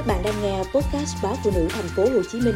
[0.00, 2.54] Các bạn đang nghe podcast báo phụ nữ thành phố Hồ Chí Minh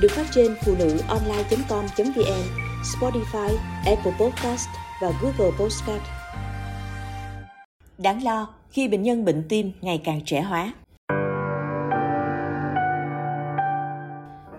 [0.00, 2.42] được phát trên phụ nữ online.com.vn,
[2.82, 4.68] Spotify, Apple Podcast
[5.02, 6.02] và Google Podcast.
[7.98, 10.72] Đáng lo khi bệnh nhân bệnh tim ngày càng trẻ hóa.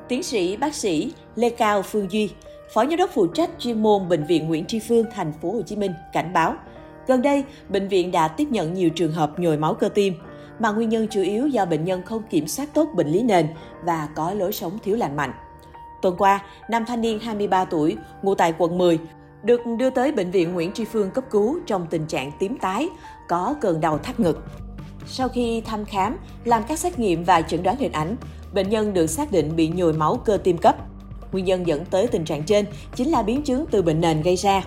[0.10, 2.30] Tiến sĩ bác sĩ Lê Cao Phương Duy,
[2.74, 5.62] Phó Giám đốc phụ trách chuyên môn Bệnh viện Nguyễn Tri Phương, thành phố Hồ
[5.62, 6.56] Chí Minh cảnh báo,
[7.08, 10.14] gần đây bệnh viện đã tiếp nhận nhiều trường hợp nhồi máu cơ tim
[10.60, 13.48] mà nguyên nhân chủ yếu do bệnh nhân không kiểm soát tốt bệnh lý nền
[13.84, 15.32] và có lối sống thiếu lành mạnh.
[16.02, 19.00] Tuần qua, nam thanh niên 23 tuổi, ngụ tại quận 10,
[19.44, 22.90] được đưa tới bệnh viện Nguyễn Tri Phương cấp cứu trong tình trạng tím tái,
[23.28, 24.44] có cơn đau thắt ngực.
[25.06, 28.16] Sau khi thăm khám, làm các xét nghiệm và chẩn đoán hình ảnh,
[28.54, 30.76] bệnh nhân được xác định bị nhồi máu cơ tim cấp.
[31.32, 34.36] Nguyên nhân dẫn tới tình trạng trên chính là biến chứng từ bệnh nền gây
[34.36, 34.64] ra.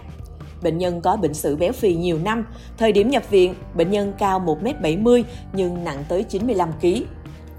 [0.63, 2.47] Bệnh nhân có bệnh sử béo phì nhiều năm.
[2.79, 6.87] Thời điểm nhập viện, bệnh nhân cao 1m70 nhưng nặng tới 95 kg.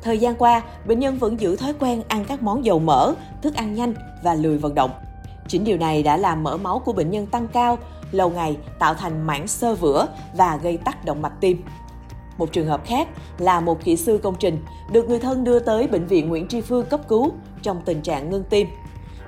[0.02, 3.56] Thời gian qua, bệnh nhân vẫn giữ thói quen ăn các món dầu mỡ, thức
[3.56, 4.92] ăn nhanh và lười vận động.
[5.48, 7.78] Chính điều này đã làm mỡ máu của bệnh nhân tăng cao,
[8.12, 11.64] lâu ngày tạo thành mảng xơ vữa và gây tắc động mạch tim.
[12.38, 13.08] Một trường hợp khác
[13.38, 16.62] là một kỹ sư công trình được người thân đưa tới bệnh viện Nguyễn Tri
[16.62, 18.68] Phương cấp cứu trong tình trạng ngưng tim.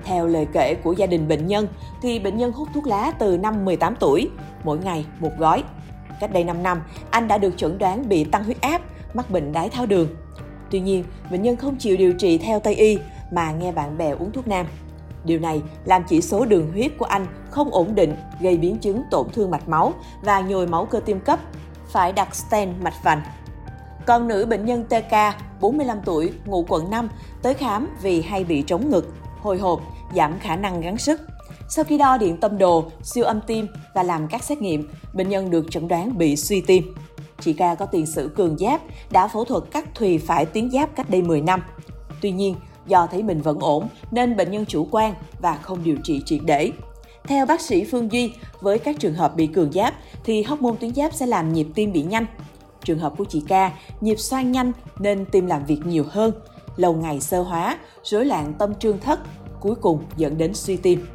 [0.05, 1.67] Theo lời kể của gia đình bệnh nhân,
[2.01, 4.29] thì bệnh nhân hút thuốc lá từ năm 18 tuổi,
[4.63, 5.63] mỗi ngày một gói.
[6.19, 8.81] Cách đây 5 năm, anh đã được chẩn đoán bị tăng huyết áp,
[9.13, 10.07] mắc bệnh đái tháo đường.
[10.71, 12.97] Tuy nhiên, bệnh nhân không chịu điều trị theo Tây y
[13.31, 14.65] mà nghe bạn bè uống thuốc nam.
[15.23, 19.03] Điều này làm chỉ số đường huyết của anh không ổn định, gây biến chứng
[19.11, 21.39] tổn thương mạch máu và nhồi máu cơ tim cấp,
[21.87, 23.21] phải đặt stent mạch vành.
[24.05, 25.13] Còn nữ bệnh nhân TK,
[25.61, 27.09] 45 tuổi, ngụ quận 5,
[27.41, 29.13] tới khám vì hay bị trống ngực,
[29.43, 29.81] hồi hộp,
[30.15, 31.21] giảm khả năng gắng sức.
[31.69, 35.29] Sau khi đo điện tâm đồ, siêu âm tim và làm các xét nghiệm, bệnh
[35.29, 36.95] nhân được chẩn đoán bị suy tim.
[37.39, 40.95] Chị ca có tiền sử cường giáp, đã phẫu thuật cắt thùy phải tuyến giáp
[40.95, 41.63] cách đây 10 năm.
[42.21, 42.55] Tuy nhiên,
[42.87, 46.39] do thấy mình vẫn ổn nên bệnh nhân chủ quan và không điều trị triệt
[46.45, 46.71] để.
[47.23, 50.95] Theo bác sĩ Phương Duy, với các trường hợp bị cường giáp thì hormone tuyến
[50.95, 52.25] giáp sẽ làm nhịp tim bị nhanh.
[52.83, 56.31] Trường hợp của chị ca, nhịp xoang nhanh nên tim làm việc nhiều hơn,
[56.75, 59.19] lâu ngày sơ hóa, rối loạn tâm trương thất,
[59.63, 61.05] cuối cùng dẫn đến suy tim.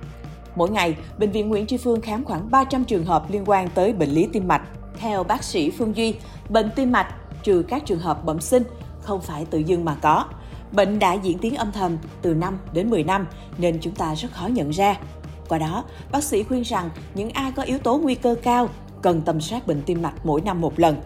[0.57, 3.93] Mỗi ngày, Bệnh viện Nguyễn Tri Phương khám khoảng 300 trường hợp liên quan tới
[3.93, 4.63] bệnh lý tim mạch.
[4.99, 6.15] Theo bác sĩ Phương Duy,
[6.49, 8.63] bệnh tim mạch, trừ các trường hợp bẩm sinh,
[9.01, 10.25] không phải tự dưng mà có.
[10.73, 13.27] Bệnh đã diễn tiến âm thầm từ 5 đến 10 năm
[13.59, 15.01] nên chúng ta rất khó nhận ra.
[15.49, 18.69] Qua đó, bác sĩ khuyên rằng những ai có yếu tố nguy cơ cao
[19.03, 20.97] cần tầm soát bệnh tim mạch mỗi năm một lần.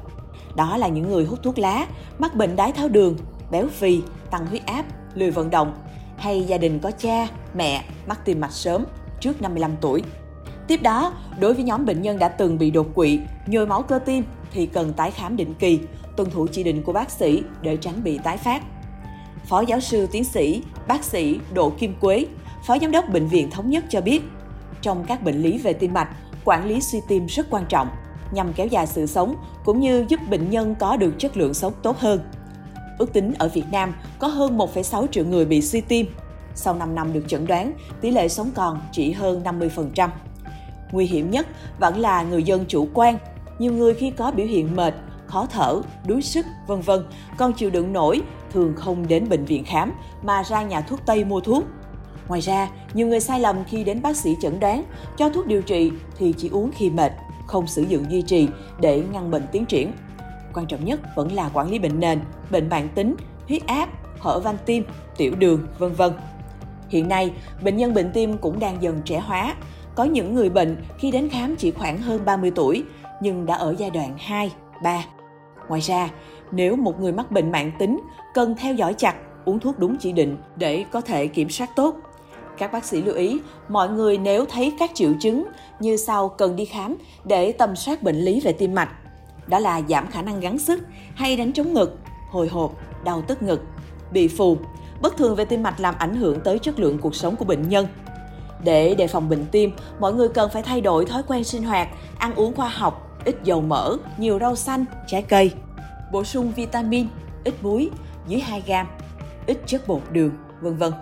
[0.57, 1.87] Đó là những người hút thuốc lá,
[2.19, 3.17] mắc bệnh đái tháo đường,
[3.51, 5.73] béo phì, tăng huyết áp, lười vận động
[6.23, 8.85] hay gia đình có cha, mẹ mắc tim mạch sớm
[9.21, 10.03] trước 55 tuổi.
[10.69, 13.99] Tiếp đó, đối với nhóm bệnh nhân đã từng bị đột quỵ, nhồi máu cơ
[13.99, 15.81] tim thì cần tái khám định kỳ,
[16.17, 18.63] tuân thủ chỉ định của bác sĩ để tránh bị tái phát.
[19.45, 22.27] Phó giáo sư tiến sĩ, bác sĩ Đỗ Kim Quế,
[22.67, 24.23] Phó Giám đốc Bệnh viện Thống nhất cho biết,
[24.83, 26.09] trong các bệnh lý về tim mạch,
[26.45, 27.89] quản lý suy tim rất quan trọng
[28.33, 31.73] nhằm kéo dài sự sống cũng như giúp bệnh nhân có được chất lượng sống
[31.83, 32.21] tốt hơn.
[33.03, 36.07] Ước tính ở Việt Nam có hơn 1,6 triệu người bị suy tim.
[36.55, 40.09] Sau 5 năm được chẩn đoán, tỷ lệ sống còn chỉ hơn 50%.
[40.93, 41.47] Nguy hiểm nhất
[41.79, 43.19] vẫn là người dân chủ quan.
[43.59, 44.95] Nhiều người khi có biểu hiện mệt,
[45.27, 47.05] khó thở, đuối sức, vân vân,
[47.39, 48.21] còn chịu đựng nổi,
[48.53, 49.93] thường không đến bệnh viện khám
[50.23, 51.65] mà ra nhà thuốc Tây mua thuốc.
[52.29, 54.85] Ngoài ra, nhiều người sai lầm khi đến bác sĩ chẩn đoán,
[55.17, 57.13] cho thuốc điều trị thì chỉ uống khi mệt,
[57.47, 58.49] không sử dụng duy trì
[58.81, 59.93] để ngăn bệnh tiến triển.
[60.55, 62.21] Quan trọng nhất vẫn là quản lý bệnh nền,
[62.51, 63.17] bệnh mạng tính,
[63.49, 64.85] huyết áp, hở van tim,
[65.17, 66.13] tiểu đường, vân vân.
[66.89, 67.33] Hiện nay,
[67.63, 69.55] bệnh nhân bệnh tim cũng đang dần trẻ hóa.
[69.95, 72.85] Có những người bệnh khi đến khám chỉ khoảng hơn 30 tuổi,
[73.21, 74.53] nhưng đã ở giai đoạn 2,
[74.83, 75.05] 3.
[75.69, 76.11] Ngoài ra,
[76.53, 78.01] nếu một người mắc bệnh mạng tính,
[78.35, 79.15] cần theo dõi chặt,
[79.45, 81.97] uống thuốc đúng chỉ định để có thể kiểm soát tốt.
[82.59, 85.45] Các bác sĩ lưu ý, mọi người nếu thấy các triệu chứng
[85.81, 88.91] như sau cần đi khám để tầm soát bệnh lý về tim mạch.
[89.47, 90.81] Đó là giảm khả năng gắng sức
[91.15, 91.99] hay đánh trống ngực,
[92.31, 92.73] hồi hộp,
[93.05, 93.63] đau tức ngực,
[94.13, 94.57] bị phù,
[95.01, 97.69] bất thường về tim mạch làm ảnh hưởng tới chất lượng cuộc sống của bệnh
[97.69, 97.87] nhân.
[98.65, 101.89] Để đề phòng bệnh tim, mọi người cần phải thay đổi thói quen sinh hoạt,
[102.19, 105.53] ăn uống khoa học, ít dầu mỡ, nhiều rau xanh, trái cây.
[106.13, 107.07] Bổ sung vitamin,
[107.45, 107.91] ít muối,
[108.27, 108.87] dưới 2 gram,
[109.47, 110.31] ít chất bột đường,
[110.61, 110.93] vân vân.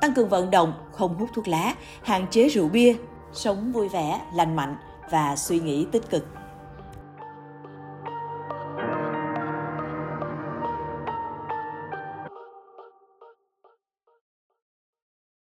[0.00, 2.94] Tăng cường vận động, không hút thuốc lá, hạn chế rượu bia,
[3.32, 4.76] sống vui vẻ, lành mạnh
[5.10, 6.26] và suy nghĩ tích cực.